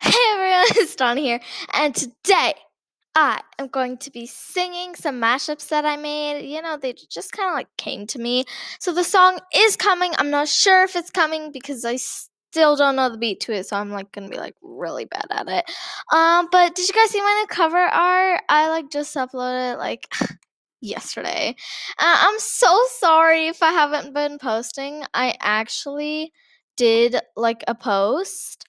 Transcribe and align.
Hey 0.00 0.12
everyone, 0.32 0.64
it's 0.76 0.94
Tanya 0.94 1.22
here, 1.22 1.40
and 1.74 1.94
today 1.94 2.54
I 3.16 3.40
am 3.58 3.66
going 3.66 3.98
to 3.98 4.10
be 4.10 4.26
singing 4.26 4.94
some 4.94 5.20
mashups 5.20 5.68
that 5.70 5.84
I 5.84 5.96
made. 5.96 6.46
You 6.46 6.62
know, 6.62 6.76
they 6.76 6.92
just 6.92 7.32
kind 7.32 7.48
of 7.48 7.54
like 7.54 7.68
came 7.76 8.06
to 8.08 8.18
me. 8.18 8.44
So 8.78 8.92
the 8.92 9.02
song 9.02 9.40
is 9.54 9.76
coming. 9.76 10.12
I'm 10.16 10.30
not 10.30 10.48
sure 10.48 10.84
if 10.84 10.94
it's 10.94 11.10
coming 11.10 11.50
because 11.50 11.84
I 11.84 11.96
still 11.96 12.76
don't 12.76 12.94
know 12.94 13.10
the 13.10 13.18
beat 13.18 13.40
to 13.40 13.52
it, 13.52 13.66
so 13.66 13.76
I'm 13.76 13.90
like 13.90 14.12
gonna 14.12 14.28
be 14.28 14.36
like 14.36 14.54
really 14.62 15.04
bad 15.04 15.26
at 15.30 15.48
it. 15.48 15.64
Um, 16.12 16.48
but 16.52 16.76
did 16.76 16.88
you 16.88 16.94
guys 16.94 17.10
see 17.10 17.20
my 17.20 17.36
new 17.40 17.46
cover 17.48 17.78
art? 17.78 18.42
I 18.48 18.68
like 18.68 18.90
just 18.90 19.16
uploaded 19.16 19.74
it 19.74 19.78
like 19.78 20.12
yesterday. 20.80 21.56
Uh, 21.98 22.16
I'm 22.20 22.38
so 22.38 22.84
sorry 22.98 23.48
if 23.48 23.64
I 23.64 23.72
haven't 23.72 24.14
been 24.14 24.38
posting. 24.38 25.02
I 25.12 25.34
actually 25.40 26.32
did 26.76 27.16
like 27.36 27.64
a 27.66 27.74
post 27.74 28.67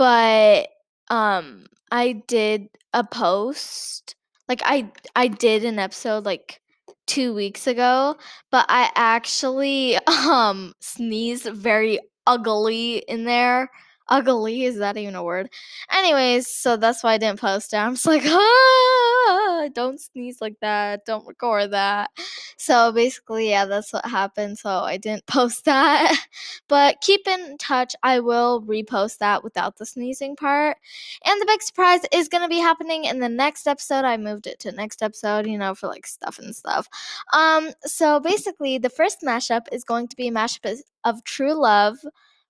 but 0.00 0.68
um 1.10 1.66
I 1.92 2.22
did 2.26 2.70
a 2.94 3.04
post 3.04 4.14
like 4.48 4.62
I 4.64 4.90
I 5.14 5.28
did 5.28 5.62
an 5.62 5.78
episode 5.78 6.24
like 6.24 6.62
2 7.06 7.34
weeks 7.34 7.66
ago, 7.66 8.16
but 8.50 8.64
I 8.70 8.90
actually 8.94 9.98
um 10.06 10.72
sneezed 10.80 11.48
very 11.52 12.00
ugly 12.26 13.04
in 13.08 13.24
there. 13.24 13.70
Ugly 14.08 14.64
is 14.64 14.78
that 14.78 14.96
even 14.96 15.14
a 15.14 15.22
word? 15.22 15.50
Anyways, 15.92 16.48
so 16.48 16.78
that's 16.78 17.04
why 17.04 17.12
I 17.14 17.18
didn't 17.18 17.40
post 17.40 17.74
it. 17.74 17.76
I'm 17.76 17.94
just 17.94 18.06
like, 18.06 18.22
ah, 19.30 19.68
don't 19.74 20.00
sneeze 20.00 20.40
like 20.40 20.56
that. 20.60 21.04
Don't 21.06 21.26
record 21.26 21.72
that. 21.72 22.10
So 22.62 22.92
basically, 22.92 23.48
yeah, 23.48 23.64
that's 23.64 23.90
what 23.90 24.04
happened. 24.04 24.58
So 24.58 24.68
I 24.68 24.98
didn't 24.98 25.26
post 25.26 25.64
that. 25.64 26.14
But 26.68 27.00
keep 27.00 27.26
in 27.26 27.56
touch. 27.56 27.96
I 28.02 28.20
will 28.20 28.62
repost 28.62 29.18
that 29.18 29.42
without 29.42 29.78
the 29.78 29.86
sneezing 29.86 30.36
part. 30.36 30.76
And 31.24 31.40
the 31.40 31.46
big 31.46 31.62
surprise 31.62 32.02
is 32.12 32.28
going 32.28 32.42
to 32.42 32.48
be 32.48 32.58
happening 32.58 33.04
in 33.06 33.18
the 33.18 33.30
next 33.30 33.66
episode. 33.66 34.04
I 34.04 34.18
moved 34.18 34.46
it 34.46 34.58
to 34.60 34.72
next 34.72 35.02
episode, 35.02 35.46
you 35.46 35.56
know, 35.56 35.74
for 35.74 35.88
like 35.88 36.06
stuff 36.06 36.38
and 36.38 36.54
stuff. 36.54 36.86
Um, 37.32 37.70
so 37.86 38.20
basically, 38.20 38.76
the 38.78 38.90
first 38.90 39.22
mashup 39.22 39.62
is 39.72 39.82
going 39.82 40.08
to 40.08 40.16
be 40.16 40.28
a 40.28 40.32
mashup 40.32 40.80
of 41.04 41.24
True 41.24 41.54
Love 41.54 41.98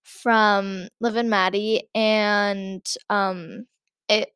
from 0.02 0.88
Liv 1.00 1.16
and 1.16 1.30
Maddie 1.30 1.88
and 1.94 2.82
um 3.08 3.66
it 4.08 4.30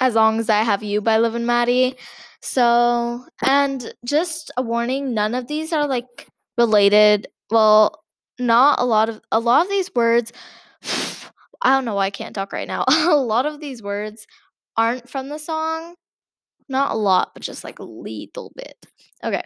as 0.00 0.14
long 0.14 0.40
as 0.40 0.50
I 0.50 0.62
have 0.62 0.82
you 0.82 1.00
by 1.00 1.18
Liv 1.18 1.34
and 1.34 1.46
Maddie. 1.46 1.96
So 2.42 3.26
and 3.42 3.92
just 4.04 4.50
a 4.56 4.62
warning, 4.62 5.14
none 5.14 5.34
of 5.34 5.46
these 5.48 5.72
are 5.72 5.86
like 5.86 6.28
related. 6.58 7.28
Well, 7.50 8.02
not 8.38 8.80
a 8.80 8.84
lot 8.84 9.08
of 9.08 9.20
a 9.32 9.40
lot 9.40 9.62
of 9.64 9.70
these 9.70 9.90
words 9.94 10.32
I 11.62 11.70
don't 11.70 11.84
know 11.84 11.94
why 11.94 12.06
I 12.06 12.10
can't 12.10 12.34
talk 12.34 12.52
right 12.52 12.68
now. 12.68 12.84
a 12.88 13.16
lot 13.16 13.46
of 13.46 13.60
these 13.60 13.82
words 13.82 14.26
aren't 14.76 15.08
from 15.08 15.28
the 15.28 15.38
song. 15.38 15.94
Not 16.68 16.92
a 16.92 16.96
lot, 16.96 17.32
but 17.34 17.42
just 17.42 17.64
like 17.64 17.78
a 17.80 17.84
little 17.84 18.52
bit. 18.54 18.76
Okay. 19.24 19.42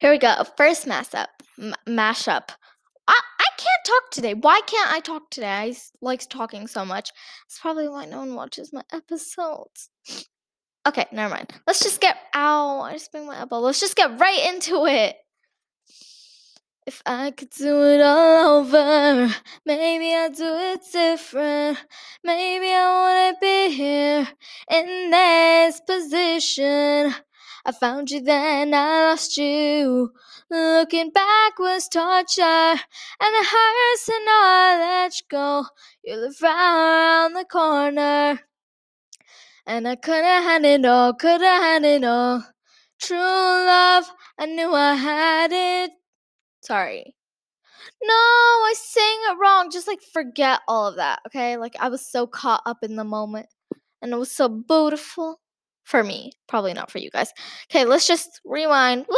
Here 0.00 0.10
we 0.10 0.18
go. 0.18 0.44
First 0.56 0.86
mashup. 0.86 1.26
M- 1.58 1.74
mashup. 1.88 2.50
I, 3.10 3.20
I 3.40 3.46
can't 3.56 3.84
talk 3.84 4.10
today. 4.12 4.34
Why 4.34 4.60
can't 4.66 4.92
I 4.92 5.00
talk 5.00 5.30
today? 5.30 5.48
I 5.48 5.76
like 6.00 6.28
talking 6.28 6.66
so 6.66 6.84
much. 6.84 7.10
That's 7.46 7.58
probably 7.60 7.88
why 7.88 8.04
no 8.06 8.18
one 8.18 8.34
watches 8.34 8.72
my 8.72 8.82
episodes. 8.92 9.90
Okay, 10.88 11.04
never 11.12 11.34
mind. 11.34 11.52
Let's 11.66 11.80
just 11.80 12.00
get. 12.00 12.16
Ow! 12.34 12.80
I 12.80 12.94
just 12.94 13.12
banged 13.12 13.26
my 13.26 13.38
elbow. 13.38 13.58
Let's 13.58 13.80
just 13.80 13.96
get 13.96 14.18
right 14.18 14.48
into 14.48 14.86
it. 14.86 15.14
If 16.86 17.02
I 17.04 17.32
could 17.32 17.50
do 17.50 17.82
it 17.84 18.00
all 18.00 18.60
over, 18.60 19.30
maybe 19.66 20.14
I'd 20.14 20.34
do 20.34 20.54
it 20.56 20.80
different. 20.90 21.78
Maybe 22.24 22.68
I 22.68 23.28
wouldn't 23.28 23.40
be 23.42 23.76
here 23.76 24.26
in 24.70 25.10
this 25.10 25.80
position. 25.86 27.14
I 27.64 27.72
found 27.72 28.10
you, 28.10 28.20
then 28.20 28.72
I 28.74 29.10
lost 29.10 29.36
you. 29.36 30.12
Looking 30.50 31.10
back 31.10 31.58
was 31.58 31.88
torture, 31.88 32.42
and 32.42 32.78
it 33.20 33.46
hurts 33.46 34.06
to 34.06 34.12
know 34.24 34.40
I 34.42 34.78
let 34.80 35.20
you 35.20 35.26
go. 35.28 35.66
You 36.04 36.16
live 36.16 36.40
right 36.42 37.22
around 37.22 37.34
the 37.34 37.44
corner, 37.44 38.40
and 39.66 39.86
I 39.86 39.96
could 39.96 40.24
have 40.24 40.44
had 40.44 40.64
it 40.64 40.84
all, 40.84 41.14
could 41.14 41.40
have 41.40 41.62
had 41.62 41.84
it 41.84 42.04
all. 42.04 42.44
True 42.98 43.18
love, 43.18 44.04
I 44.38 44.46
knew 44.46 44.72
I 44.74 44.94
had 44.94 45.52
it. 45.52 45.92
Sorry. 46.62 47.14
No, 48.02 48.14
I 48.14 48.74
sang 48.76 49.18
it 49.30 49.38
wrong. 49.40 49.70
Just 49.70 49.86
like 49.86 50.02
forget 50.02 50.60
all 50.68 50.88
of 50.88 50.96
that, 50.96 51.20
okay? 51.26 51.56
Like 51.56 51.76
I 51.80 51.88
was 51.88 52.04
so 52.06 52.26
caught 52.26 52.62
up 52.66 52.78
in 52.82 52.96
the 52.96 53.04
moment, 53.04 53.46
and 54.02 54.12
it 54.12 54.16
was 54.16 54.30
so 54.32 54.48
beautiful 54.48 55.40
for 55.90 56.02
me. 56.04 56.32
Probably 56.48 56.72
not 56.72 56.90
for 56.90 56.98
you 56.98 57.10
guys. 57.10 57.32
Okay, 57.70 57.84
let's 57.84 58.06
just 58.06 58.40
rewind. 58.44 59.06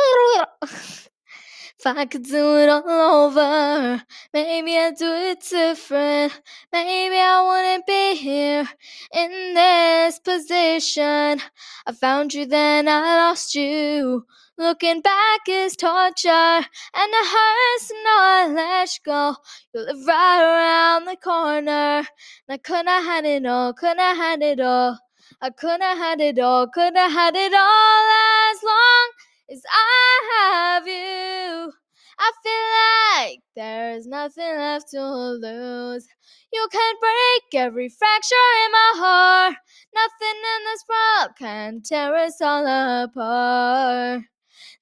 If 1.85 1.87
I 1.87 2.05
could 2.05 2.23
do 2.23 2.59
it 2.59 2.69
all 2.69 3.27
over, 3.27 4.01
maybe 4.33 4.79
I'd 4.79 4.95
do 4.95 5.13
it 5.13 5.41
different. 5.41 6.41
Maybe 6.73 7.17
I 7.17 7.43
wouldn't 7.43 7.87
be 7.89 8.15
here 8.15 8.69
in 9.13 9.55
this 9.55 10.21
position. 10.21 11.41
I 11.85 11.93
found 11.93 12.35
you, 12.35 12.47
then 12.47 12.87
I 12.87 13.17
lost 13.17 13.57
you. 13.57 14.25
Looking 14.57 15.01
back 15.01 15.41
is 15.49 15.75
torture, 15.75 16.29
and 16.29 16.65
it 16.95 17.27
hurts 17.27 17.89
to 17.89 17.95
know 17.95 18.19
I 18.21 18.53
let 18.55 18.89
you 18.95 19.01
go. 19.05 19.37
You 19.75 19.81
live 19.81 20.07
right 20.07 20.41
around 20.41 21.07
the 21.07 21.17
corner, 21.17 21.99
and 21.99 22.07
I 22.49 22.59
could 22.59 22.87
have 22.87 23.05
had 23.05 23.25
it 23.25 23.45
all, 23.45 23.75
could 23.75 23.99
have 23.99 24.17
had 24.17 24.41
it 24.41 24.61
all. 24.61 25.01
I 25.41 25.51
could 25.51 25.81
have 25.81 25.99
had 25.99 26.21
it 26.21 26.39
all, 26.39 26.67
could 26.69 26.97
have 26.97 27.13
had 27.13 27.35
it 27.37 27.53
all 27.55 28.05
as 28.53 28.63
long 28.63 29.11
as 29.51 29.63
I 29.71 30.21
have 30.39 30.87
you. 30.87 31.73
I 32.19 32.33
feel 32.43 33.31
like 33.31 33.41
there's 33.57 34.07
nothing 34.07 34.57
left 34.59 34.91
to 34.91 35.03
lose. 35.03 36.07
You 36.53 36.69
can 36.71 36.95
break 37.01 37.63
every 37.63 37.89
fracture 37.89 38.35
in 38.67 38.73
my 38.73 38.93
heart. 38.97 39.57
Nothing 39.95 40.39
in 40.39 40.65
this 40.65 40.85
world 40.89 41.31
can 41.39 41.83
tear 41.83 42.15
us 42.17 42.41
all 42.41 42.67
apart. 42.67 44.23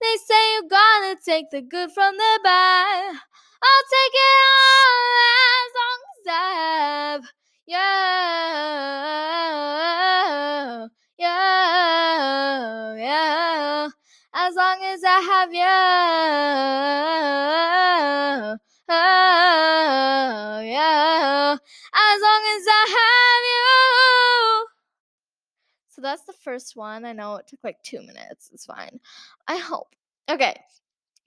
They 0.01 0.17
say 0.27 0.55
you 0.55 0.69
gotta 0.69 1.17
take 1.25 1.51
the 1.51 1.63
good 1.63 1.91
from 1.93 2.17
the 2.17 2.41
bad. 2.45 3.15
I'll 3.63 3.87
take 3.91 4.15
it 4.15 4.37
all 4.51 5.17
as 5.57 5.73
long 5.81 6.01
as 6.17 6.27
I 6.29 6.55
have 7.21 7.40
you. 7.71 7.77
Yeah, 11.19 12.95
yeah. 12.97 13.89
As 14.35 14.55
long 14.55 14.83
as 14.85 15.03
I 15.05 15.21
have 15.21 15.53
you. 15.53 15.61
Oh, 18.93 20.61
yeah. 20.65 21.57
As 21.95 22.21
long 22.21 22.43
as 22.57 22.67
I 22.69 22.87
have 22.99 23.45
you. 23.51 24.67
So 25.91 26.01
that's 26.03 26.25
the 26.25 26.33
first 26.33 26.77
one. 26.77 27.05
I 27.05 27.13
know 27.13 27.37
it 27.37 27.47
took 27.47 27.61
like 27.63 27.83
two 27.83 28.01
minutes. 28.01 28.51
It's 28.53 28.67
fine. 28.67 28.99
I 29.47 29.59
hope. 29.59 29.95
Okay. 30.29 30.57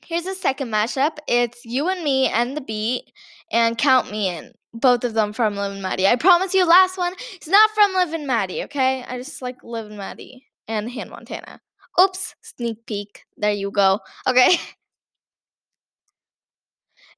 Here's 0.05 0.23
the 0.23 0.35
second 0.35 0.69
mashup. 0.69 1.17
It's 1.27 1.63
you 1.63 1.87
and 1.87 2.03
me 2.03 2.27
and 2.27 2.57
the 2.57 2.61
beat 2.61 3.13
and 3.51 3.77
count 3.77 4.11
me 4.11 4.29
in. 4.29 4.53
Both 4.73 5.03
of 5.03 5.13
them 5.13 5.33
from 5.33 5.55
Liv 5.55 5.71
and 5.73 5.81
Maddie. 5.81 6.07
I 6.07 6.15
promise 6.15 6.53
you, 6.53 6.65
last 6.67 6.97
one 6.97 7.13
is 7.41 7.47
not 7.47 7.69
from 7.71 7.93
Liv 7.93 8.13
and 8.13 8.27
Maddie, 8.27 8.63
okay? 8.63 9.03
I 9.07 9.17
just 9.17 9.41
like 9.41 9.63
Liv 9.63 9.85
and 9.85 9.97
Maddie 9.97 10.47
and 10.67 10.89
Hannah 10.89 11.11
Montana. 11.11 11.61
Oops, 12.01 12.35
sneak 12.41 12.85
peek. 12.87 13.25
There 13.37 13.51
you 13.51 13.71
go. 13.71 13.99
Okay. 14.27 14.57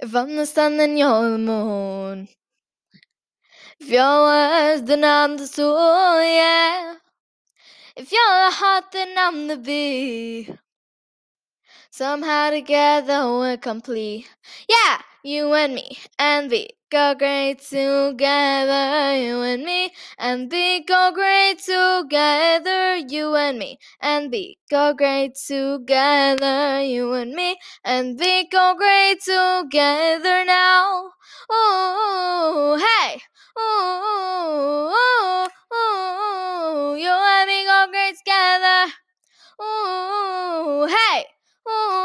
If 0.01 0.13
I'm 0.13 0.35
the 0.35 0.45
sun, 0.45 0.75
then 0.75 0.97
you're 0.97 1.31
the 1.31 1.38
moon. 1.38 2.27
If 3.80 3.89
you're 3.89 4.03
worse, 4.03 4.81
then 4.81 5.06
I'm 5.06 5.38
the 5.38 5.47
soul, 5.47 6.21
yeah. 6.21 6.95
If 7.95 8.12
you're 8.12 8.45
the 8.45 8.51
heart, 8.51 8.85
then 8.91 9.15
I'm 9.18 9.47
the 9.47 9.57
bee. 9.57 10.50
Somehow 11.91 12.50
together 12.50 13.25
we're 13.25 13.57
complete. 13.57 14.27
Yeah, 14.68 15.00
you 15.24 15.53
and 15.53 15.74
me 15.74 15.97
and 16.19 16.51
we 16.51 16.69
go 16.95 17.13
great 17.13 17.59
together. 17.59 19.18
You 19.19 19.42
and 19.42 19.63
me 19.65 19.92
and 20.18 20.50
we 20.50 20.81
go 20.86 21.12
great 21.13 21.59
together. 21.59 22.95
You 22.95 23.36
and 23.36 23.59
me 23.59 23.80
and 24.00 24.31
we 24.31 24.57
go 24.71 24.94
great 24.94 25.36
together. 25.36 26.81
You 26.83 27.12
and 27.12 27.33
me 27.33 27.57
and 27.83 28.18
we 28.18 28.47
go 28.47 28.75
great 28.77 29.19
together 29.21 30.45
now. 30.45 31.12
Ooh, 31.51 32.80
hey. 32.86 33.19
Ooh, 33.59 34.94
ooh, 34.95 35.47
ooh, 35.75 36.95
you 36.95 37.12
and 37.12 37.47
me 37.50 37.65
go 37.65 37.88
great 37.92 38.15
together. 38.19 38.94
Ooh, 39.62 40.88
hey. 40.88 41.25
Ooh, 41.68 42.05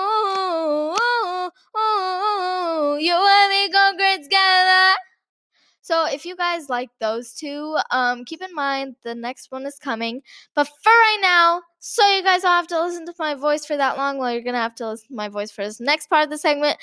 if 6.13 6.25
you 6.25 6.37
guys 6.37 6.69
like 6.69 6.91
those 7.01 7.33
two, 7.33 7.77
um, 7.91 8.25
keep 8.25 8.43
in 8.43 8.55
mind 8.55 8.97
the 9.03 9.15
next 9.15 9.51
one 9.51 9.67
is 9.67 9.79
coming. 9.79 10.23
But 10.55 10.67
for 10.67 10.91
right 10.91 11.19
now, 11.23 11.63
so 11.79 12.07
you 12.11 12.23
guys 12.23 12.43
don't 12.43 12.51
have 12.53 12.67
to 12.69 12.81
listen 12.83 13.07
to 13.07 13.15
my 13.19 13.35
voice 13.35 13.65
for 13.65 13.77
that 13.77 13.97
long, 13.97 14.19
well, 14.19 14.33
you're 14.33 14.43
gonna 14.43 14.59
have 14.59 14.75
to 14.77 14.89
listen 14.89 15.09
to 15.09 15.15
my 15.15 15.29
voice 15.29 15.51
for 15.51 15.65
this 15.65 15.81
next 15.81 16.09
part 16.09 16.25
of 16.25 16.31
the 16.31 16.39
segment. 16.39 16.79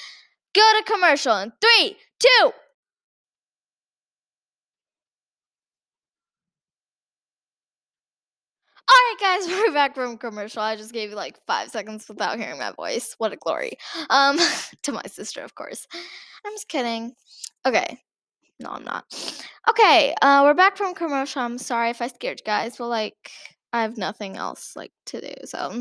Go 0.54 0.62
to 0.62 0.92
commercial 0.92 1.38
in 1.38 1.52
three, 1.62 1.98
two. 2.20 2.52
All 8.90 8.96
right, 8.96 9.16
guys, 9.20 9.48
we're 9.68 9.74
back 9.74 9.96
from 9.96 10.18
commercial. 10.18 10.62
I 10.62 10.76
just 10.76 10.94
gave 10.94 11.10
you 11.10 11.16
like 11.16 11.38
five 11.46 11.70
seconds 11.70 12.08
without 12.08 12.40
hearing 12.40 12.60
my 12.60 12.72
voice. 12.72 13.16
What 13.18 13.34
a 13.34 13.36
glory. 13.36 13.74
Um, 14.10 14.38
to 14.84 14.92
my 14.92 15.04
sister, 15.08 15.42
of 15.44 15.56
course. 15.56 15.86
I'm 16.46 16.54
just 16.54 16.70
kidding. 16.70 17.14
Okay. 17.66 18.00
No, 18.60 18.70
I'm 18.72 18.84
not. 18.84 19.06
Okay, 19.70 20.16
uh, 20.22 20.42
we're 20.44 20.54
back 20.56 20.78
from 20.78 20.96
commercial. 20.96 21.42
I'm 21.42 21.58
sorry 21.60 21.92
if 21.92 22.02
I 22.02 22.08
scared 22.08 22.40
you 22.40 22.46
guys, 22.46 22.78
but 22.78 22.88
like, 22.88 23.32
I 23.72 23.82
have 23.84 23.98
nothing 23.98 24.36
else 24.38 24.76
like 24.76 24.92
to 25.08 25.22
do, 25.22 25.34
so 25.46 25.72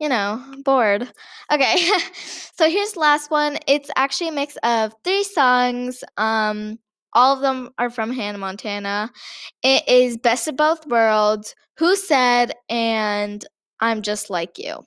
you 0.00 0.08
know, 0.08 0.42
bored. 0.64 1.10
Okay, 1.52 1.76
so 2.56 2.68
here's 2.70 2.92
the 2.92 3.00
last 3.00 3.30
one. 3.30 3.58
It's 3.66 3.90
actually 3.96 4.28
a 4.28 4.32
mix 4.32 4.56
of 4.62 4.94
three 5.04 5.24
songs. 5.24 6.04
Um, 6.16 6.78
all 7.14 7.34
of 7.34 7.42
them 7.42 7.70
are 7.78 7.90
from 7.90 8.12
Hannah 8.12 8.38
Montana. 8.38 9.10
It 9.62 9.88
is 9.88 10.18
Best 10.18 10.48
of 10.48 10.56
Both 10.56 10.86
Worlds, 10.86 11.54
Who 11.78 11.96
Said, 11.96 12.52
and 12.68 13.44
I'm 13.80 14.02
Just 14.02 14.30
Like 14.30 14.58
You. 14.58 14.84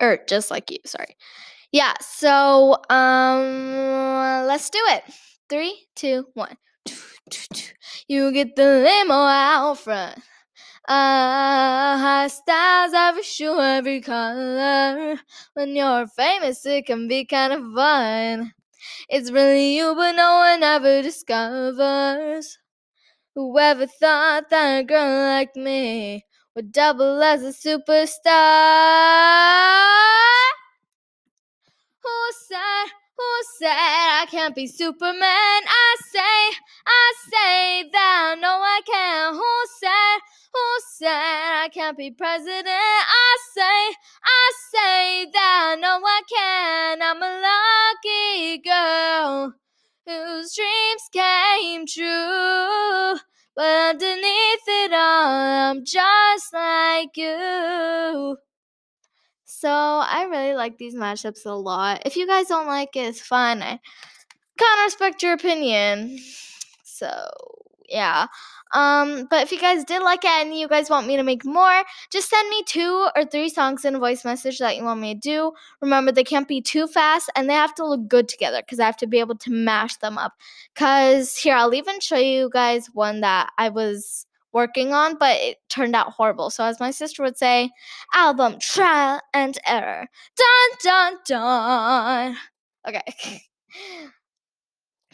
Or 0.00 0.18
Just 0.28 0.50
Like 0.50 0.70
You, 0.70 0.78
sorry. 0.84 1.16
Yeah, 1.72 1.94
so 2.00 2.76
um 2.90 4.46
let's 4.46 4.70
do 4.70 4.80
it. 4.88 5.04
Three, 5.48 5.86
two, 5.94 6.26
one. 6.34 6.56
You 8.08 8.32
get 8.32 8.56
the 8.56 8.64
limo 8.64 9.14
out 9.14 9.78
front. 9.78 10.18
Uh, 10.88 11.98
high 11.98 12.28
styles 12.28 12.92
every 12.94 13.22
shoe, 13.24 13.60
every 13.60 14.00
color. 14.00 15.18
When 15.54 15.76
you're 15.76 16.06
famous, 16.08 16.64
it 16.66 16.86
can 16.86 17.08
be 17.08 17.24
kind 17.24 17.52
of 17.52 17.62
fun. 17.74 18.52
It's 19.08 19.30
really 19.32 19.76
you, 19.76 19.94
but 19.96 20.12
no 20.12 20.36
one 20.36 20.62
ever 20.62 21.02
discovers. 21.02 22.58
Whoever 23.36 23.86
thought 23.86 24.50
that 24.50 24.80
a 24.80 24.84
girl 24.84 25.28
like 25.36 25.56
me 25.56 26.24
would 26.56 26.72
double 26.72 27.22
as 27.22 27.42
a 27.44 27.52
superstar? 27.52 28.26
Who 32.02 32.32
said, 32.48 32.86
who 33.18 33.42
said 33.58 33.68
I 34.26 34.28
can't 34.28 34.56
be 34.56 34.66
Superman? 34.66 35.22
I 35.22 35.96
say, 36.10 36.58
I 36.84 37.12
say 37.30 37.90
that 37.92 38.34
no, 38.40 38.48
I 38.48 38.80
can't. 38.84 39.36
Who 39.36 39.54
said, 39.78 40.18
who 40.52 40.60
said 40.96 41.62
I 41.62 41.68
can't 41.72 41.96
be 41.96 42.10
president? 42.10 42.66
I 42.66 43.36
say, 43.54 43.94
I 44.24 44.52
say 44.74 45.30
that 45.32 45.76
no, 45.78 46.00
I 46.02 46.22
can. 46.28 47.02
I'm 47.02 47.22
a 47.22 47.40
lucky 47.94 48.58
girl 48.64 49.54
whose 50.04 50.56
dreams 50.56 51.08
came 51.12 51.86
true. 51.86 53.20
But 53.54 53.94
underneath 53.94 54.66
it 54.66 54.92
all, 54.92 55.70
I'm 55.70 55.84
just 55.84 56.52
like 56.52 57.16
you. 57.16 58.38
So 59.44 59.70
I 59.70 60.26
really 60.28 60.54
like 60.54 60.78
these 60.78 60.96
mashups 60.96 61.46
a 61.46 61.52
lot. 61.52 62.02
If 62.04 62.16
you 62.16 62.26
guys 62.26 62.48
don't 62.48 62.66
like 62.66 62.96
it, 62.96 63.06
it's 63.06 63.20
fine. 63.20 63.62
I 63.62 63.78
kind 64.58 64.80
of 64.80 64.84
respect 64.84 65.22
your 65.22 65.32
opinion. 65.32 66.18
So 66.84 67.08
yeah. 67.88 68.26
Um, 68.72 69.26
but 69.30 69.42
if 69.42 69.52
you 69.52 69.60
guys 69.60 69.84
did 69.84 70.02
like 70.02 70.24
it 70.24 70.30
and 70.30 70.56
you 70.56 70.68
guys 70.68 70.90
want 70.90 71.06
me 71.06 71.16
to 71.16 71.22
make 71.22 71.44
more, 71.44 71.82
just 72.10 72.28
send 72.28 72.48
me 72.50 72.62
two 72.64 73.08
or 73.14 73.24
three 73.24 73.48
songs 73.48 73.84
in 73.84 73.94
a 73.94 73.98
voice 73.98 74.24
message 74.24 74.58
that 74.58 74.76
you 74.76 74.82
want 74.82 75.00
me 75.00 75.14
to 75.14 75.20
do. 75.20 75.52
Remember, 75.80 76.10
they 76.10 76.24
can't 76.24 76.48
be 76.48 76.60
too 76.60 76.86
fast 76.86 77.30
and 77.36 77.48
they 77.48 77.54
have 77.54 77.74
to 77.76 77.86
look 77.86 78.08
good 78.08 78.28
together 78.28 78.60
because 78.60 78.80
I 78.80 78.86
have 78.86 78.96
to 78.98 79.06
be 79.06 79.20
able 79.20 79.36
to 79.38 79.50
mash 79.50 79.96
them 79.96 80.18
up. 80.18 80.32
Because 80.74 81.36
here, 81.36 81.54
I'll 81.54 81.74
even 81.74 82.00
show 82.00 82.16
you 82.16 82.50
guys 82.52 82.88
one 82.92 83.20
that 83.20 83.50
I 83.56 83.68
was 83.68 84.26
working 84.52 84.92
on, 84.92 85.16
but 85.16 85.36
it 85.36 85.58
turned 85.68 85.94
out 85.94 86.12
horrible. 86.12 86.50
So, 86.50 86.64
as 86.64 86.80
my 86.80 86.90
sister 86.90 87.22
would 87.22 87.38
say, 87.38 87.70
album 88.14 88.58
trial 88.60 89.20
and 89.32 89.56
error. 89.66 90.06
Dun 90.36 90.78
dun 90.82 91.16
dun. 91.26 92.36
Okay. 92.88 93.42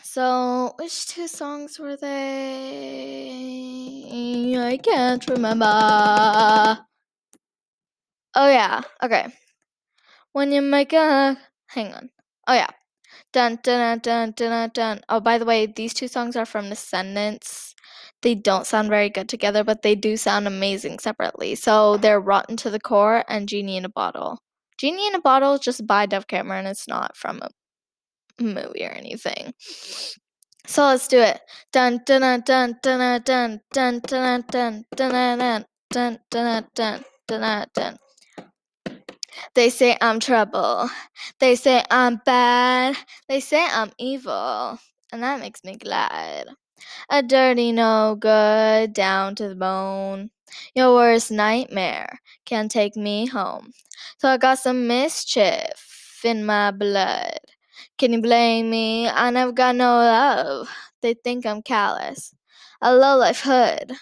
So, 0.05 0.75
which 0.79 1.07
two 1.07 1.29
songs 1.29 1.79
were 1.79 1.97
they? 1.97 3.33
I 4.59 4.77
can't 4.77 5.27
remember. 5.29 5.65
Oh, 8.35 8.49
yeah. 8.49 8.81
Okay. 9.03 9.27
When 10.33 10.53
you 10.53 10.63
make 10.63 10.93
a. 10.93 11.39
Hang 11.69 11.95
on. 11.95 12.11
Oh, 12.47 12.55
yeah. 12.55 12.71
Dun 13.33 13.59
dun 13.63 14.01
dun 14.01 14.33
dun 14.37 14.71
dun. 14.75 15.01
Oh, 15.09 15.21
by 15.21 15.39
the 15.39 15.45
way, 15.45 15.67
these 15.67 15.95
two 15.95 16.09
songs 16.09 16.37
are 16.37 16.47
from 16.47 16.69
Descendants. 16.69 17.75
They 18.23 18.35
don't 18.35 18.67
sound 18.67 18.89
very 18.89 19.09
good 19.11 19.29
together, 19.29 19.65
but 19.65 19.83
they 19.83 19.95
do 19.95 20.17
sound 20.17 20.47
amazing 20.47 20.99
separately. 20.99 21.55
So 21.55 21.97
they're 21.97 22.21
Rotten 22.21 22.57
to 22.59 22.71
the 22.71 22.81
Core 22.81 23.25
and 23.29 23.49
Genie 23.49 23.77
in 23.77 23.85
a 23.85 23.89
Bottle. 23.89 24.39
Genie 24.79 25.07
in 25.07 25.15
a 25.15 25.21
Bottle 25.21 25.55
is 25.55 25.61
just 25.61 25.87
by 25.87 26.07
Dove 26.07 26.27
Cameron. 26.27 26.67
It's 26.67 26.89
not 26.89 27.17
from 27.17 27.41
movie 28.43 28.85
or 28.85 28.91
anything. 28.91 29.55
So 30.67 30.85
let's 30.85 31.09
do 31.09 31.19
it. 31.19 31.41
Dun 31.73 32.01
dun 32.07 32.43
dun 32.43 32.77
dun 32.83 33.19
dun 33.25 33.61
dun 33.73 34.01
dun 34.09 34.43
dun 34.43 34.45
dun 34.51 34.85
dun 34.97 35.65
dun 35.91 36.19
dun 36.31 36.67
dun 36.75 37.05
dun 37.29 37.67
dun. 37.75 37.99
They 39.55 39.71
say 39.71 39.97
I'm 40.01 40.21
trouble. 40.21 40.89
They 41.41 41.57
say 41.57 41.83
I'm 41.91 42.21
bad. 42.25 42.97
They 43.29 43.41
say 43.41 43.67
I'm 43.71 43.91
evil. 43.99 44.79
And 45.13 45.23
that 45.23 45.41
makes 45.41 45.65
me 45.65 45.77
glad. 45.77 46.49
A 47.11 47.23
dirty 47.23 47.73
no 47.73 48.17
good 48.19 48.93
down 48.93 49.35
to 49.37 49.49
the 49.49 49.55
bone. 49.55 50.31
Your 50.75 50.95
worst 50.95 51.31
nightmare 51.31 52.21
can 52.45 52.69
take 52.69 52.97
me 52.97 53.27
home. 53.27 53.73
So 54.19 54.29
I 54.29 54.37
got 54.37 54.59
some 54.59 54.87
mischief 54.87 56.21
in 56.25 56.45
my 56.47 56.71
blood. 56.71 57.39
Can 57.99 58.13
you 58.13 58.23
blame 58.23 58.71
me? 58.71 59.09
I 59.09 59.31
never 59.31 59.53
got 59.53 59.77
no 59.77 59.97
love. 59.97 60.69
They 61.03 61.15
think 61.15 61.47
I'm 61.47 61.63
callous. 61.63 62.35
A 62.81 62.95
low 62.95 63.17
life 63.17 63.41
hood. 63.43 63.93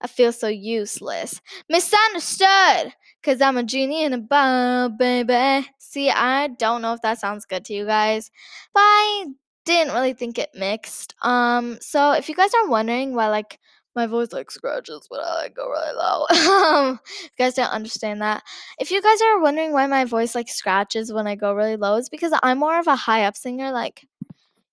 I 0.00 0.06
feel 0.06 0.32
so 0.32 0.48
useless. 0.48 1.40
Misunderstood. 1.68 2.92
Cause 3.22 3.40
I'm 3.40 3.56
a 3.56 3.64
genie 3.64 4.04
in 4.04 4.12
a 4.12 4.18
bottle, 4.18 4.90
baby. 4.96 5.66
See, 5.78 6.10
I 6.10 6.48
don't 6.48 6.82
know 6.82 6.92
if 6.94 7.02
that 7.02 7.18
sounds 7.18 7.44
good 7.44 7.64
to 7.66 7.74
you 7.74 7.84
guys, 7.84 8.30
but 8.72 8.80
I 8.80 9.26
didn't 9.64 9.94
really 9.94 10.12
think 10.12 10.38
it 10.38 10.50
mixed. 10.54 11.14
Um, 11.22 11.78
so 11.80 12.12
if 12.12 12.28
you 12.28 12.36
guys 12.36 12.54
are 12.54 12.68
wondering 12.68 13.14
why 13.14 13.28
like 13.28 13.58
my 13.96 14.06
voice 14.06 14.32
like 14.32 14.50
scratches 14.50 15.06
when 15.08 15.20
I 15.20 15.34
like 15.34 15.54
go 15.56 15.68
really 15.68 15.94
low. 15.96 16.26
um, 16.52 17.00
you 17.22 17.30
guys 17.38 17.54
don't 17.54 17.72
understand 17.72 18.20
that. 18.20 18.42
If 18.78 18.90
you 18.90 19.00
guys 19.02 19.20
are 19.22 19.40
wondering 19.40 19.72
why 19.72 19.86
my 19.86 20.04
voice 20.04 20.34
like 20.34 20.48
scratches 20.50 21.12
when 21.12 21.26
I 21.26 21.34
go 21.34 21.54
really 21.54 21.76
low, 21.76 21.96
it's 21.96 22.10
because 22.10 22.32
I'm 22.42 22.58
more 22.58 22.78
of 22.78 22.86
a 22.86 22.94
high 22.94 23.24
up 23.24 23.36
singer. 23.36 23.72
Like, 23.72 24.06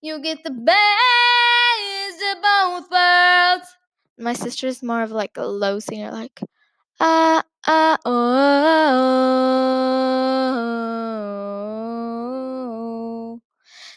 you 0.02 0.20
get 0.22 0.44
the 0.44 0.52
best 0.52 0.78
of 2.36 2.42
both 2.42 2.92
worlds. 2.92 3.78
My 4.20 4.34
sister's 4.34 4.84
more 4.84 5.02
of 5.02 5.12
like 5.12 5.38
a 5.38 5.48
low 5.48 5.80
singer, 5.80 6.12
like, 6.12 6.42
ah, 7.00 7.44
ah, 7.66 7.98
oh. 8.06 8.54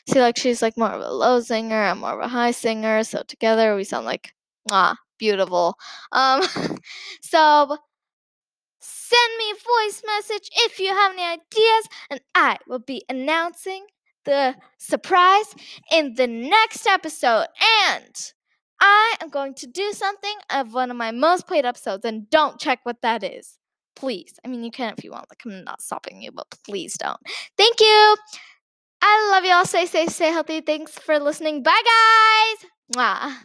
See, 0.09 0.21
like 0.21 0.38
she's 0.38 0.62
like 0.62 0.78
more 0.78 0.90
of 0.90 1.02
a 1.02 1.11
low 1.11 1.40
singer, 1.40 1.83
I'm 1.83 1.99
more 1.99 2.12
of 2.14 2.21
a 2.21 2.28
high 2.28 2.52
singer, 2.52 3.02
so 3.02 3.25
together 3.26 3.75
we 3.75 3.83
sound 3.85 4.06
like 4.06 4.33
ah 4.71 4.97
beautiful. 5.18 5.76
Um, 6.12 6.42
so 7.23 7.78
send 8.80 9.38
me 9.38 9.50
a 9.50 9.85
voice 9.85 10.02
message 10.06 10.50
if 10.66 10.78
you 10.78 10.88
have 10.88 11.12
any 11.12 11.23
ideas, 11.23 11.88
and 12.11 12.20
I 12.35 12.58
will 12.66 12.78
be 12.78 13.02
announcing 13.08 13.87
the 14.25 14.56
surprise 14.78 15.54
in 15.92 16.14
the 16.14 16.26
next 16.26 16.87
episode. 16.87 17.46
And 17.90 18.14
I 18.80 19.16
am 19.20 19.30
going 19.30 19.54
to 19.54 19.66
do 19.66 19.92
something 19.92 20.37
of 20.50 20.75
one 20.75 20.90
of 20.90 20.96
my 20.96 21.12
most 21.12 21.46
played 21.46 21.64
episodes, 21.64 22.04
and 22.04 22.28
don't 22.30 22.61
check 22.61 22.80
what 22.82 23.02
that 23.02 23.23
is. 23.23 23.58
Please. 23.94 24.35
I 24.44 24.49
mean, 24.49 24.62
you 24.62 24.70
can 24.70 24.94
if 24.96 25.04
you 25.04 25.12
want. 25.12 25.26
Like, 25.30 25.42
I'm 25.46 25.64
not 25.64 25.80
stopping 25.80 26.20
you, 26.20 26.30
but 26.30 26.46
please 26.64 26.99
don't. 26.99 27.20
Thank 27.56 27.80
you. 27.80 28.16
I 29.02 29.30
love 29.32 29.44
y'all. 29.44 29.64
Stay 29.64 29.87
safe, 29.87 30.11
stay 30.11 30.30
healthy. 30.30 30.61
Thanks 30.61 30.92
for 30.99 31.18
listening. 31.18 31.62
Bye, 31.62 31.82
guys. 31.85 32.70
Mwah. 32.94 33.37